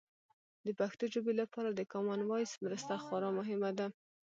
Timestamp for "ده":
3.77-3.87